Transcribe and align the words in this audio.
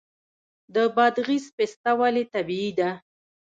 د 0.73 0.75
بادغیس 0.95 1.45
پسته 1.55 1.91
ولې 1.99 2.23
طبیعي 2.33 2.71
ده؟ 2.79 2.89